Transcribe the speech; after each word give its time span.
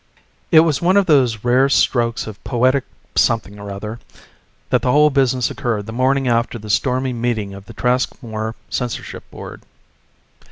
_It 0.49 0.61
was 0.61 0.81
one 0.81 0.97
of 0.97 1.05
those 1.05 1.43
rare 1.43 1.69
strokes 1.69 2.25
of 2.25 2.43
poetic 2.43 2.85
something 3.13 3.59
or 3.59 3.69
other 3.69 3.99
that 4.71 4.81
the 4.81 4.91
whole 4.91 5.11
business 5.11 5.51
occurred 5.51 5.85
the 5.85 5.91
morning 5.93 6.27
after 6.27 6.57
the 6.57 6.71
stormy 6.71 7.13
meeting 7.13 7.53
of 7.53 7.67
the 7.67 7.73
Traskmore 7.75 8.55
censorship 8.67 9.23
board. 9.29 9.61